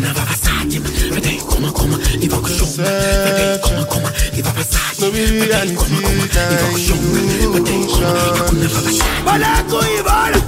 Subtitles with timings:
[0.00, 0.78] kuna vavasati
[1.14, 2.88] vedai koma koma i va ku xonga
[3.24, 7.20] vedai koma koma i vavasati vedai koma koma i va ku xonga
[7.52, 10.40] vedai koma kuna vavasati Malaku Ivana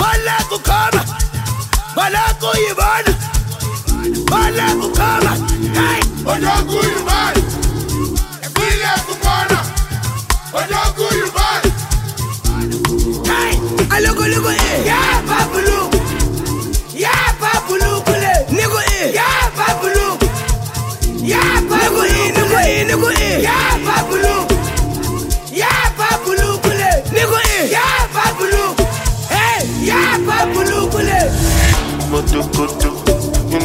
[0.00, 1.02] Malaku kama
[1.96, 3.12] Malaku Ivana
[4.32, 5.32] Malaku kama
[5.78, 6.00] Hey
[6.32, 7.36] Ojogu Yubai,
[8.46, 9.58] ìpínlẹ̀ Kúkọ́nà.
[10.58, 11.62] Ojogu Yubai,
[13.28, 13.54] Hey
[13.94, 15.73] Alogo logo eh Ya babulu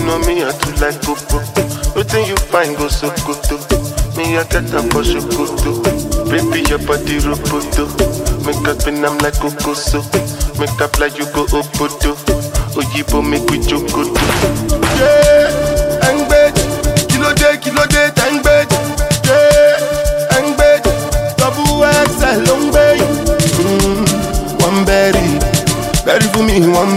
[0.10, 1.38] know me, I too like popo.
[1.94, 3.62] Wetin you find go Sokoto?
[4.18, 5.72] Me, I get am for Sokoto.
[6.30, 7.86] Baby, your body roboto.
[8.46, 10.02] Make up and I'm like Kokoso.
[10.60, 12.18] Make up like you go Obodo.
[12.74, 14.18] Oyibo make we jokoto.
[14.98, 15.39] Yeah,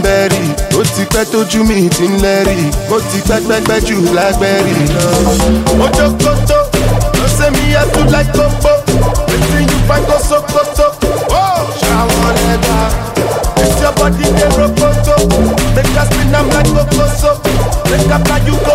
[0.05, 0.43] bẹ́rí
[0.79, 2.59] ó ti pẹ́ tójú mi ti ń lẹ́rì.
[2.89, 5.07] Mo ti pẹ́pẹ́pẹ́ jù lágbẹ́rì lọ.
[5.85, 6.59] ojokoto
[7.19, 8.73] ló ṣe mi ẹtú láìkókó
[9.35, 10.87] etí yìí fáńkó sokoto
[11.81, 12.79] ṣàwọn lẹ́dà
[13.63, 15.15] it's your body dey rokoto
[15.75, 17.31] make us spin am like kokoso
[17.91, 18.75] make up like you go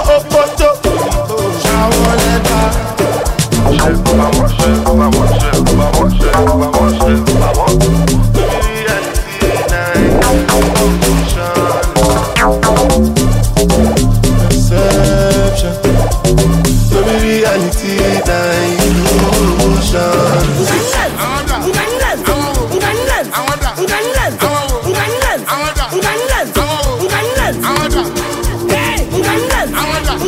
[29.99, 30.27] Yeah,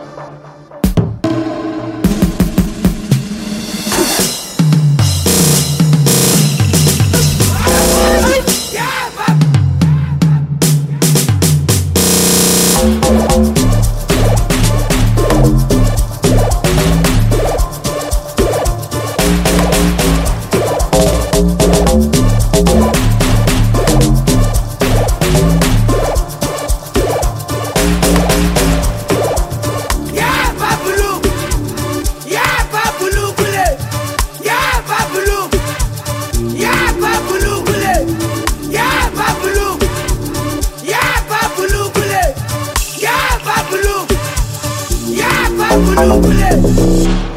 [45.83, 47.30] 我努力。